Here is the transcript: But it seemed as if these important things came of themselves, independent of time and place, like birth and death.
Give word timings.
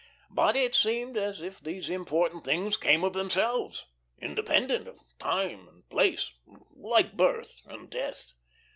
But 0.31 0.55
it 0.55 0.73
seemed 0.73 1.15
as 1.15 1.41
if 1.41 1.59
these 1.59 1.87
important 1.87 2.43
things 2.43 2.75
came 2.75 3.03
of 3.03 3.13
themselves, 3.13 3.85
independent 4.19 4.87
of 4.87 4.99
time 5.19 5.67
and 5.67 5.87
place, 5.89 6.31
like 6.75 7.13
birth 7.15 7.61
and 7.67 7.87
death. 7.87 8.33